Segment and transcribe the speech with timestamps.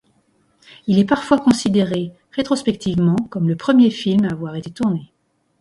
[0.87, 5.13] Il est parfois considéré, rétrospectivement, comme le premier film à avoir été tourné.